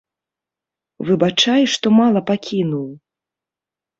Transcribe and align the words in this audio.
Выбачай, 1.09 1.63
што 1.75 1.91
мала 1.99 2.19
пакінуў! 2.31 2.87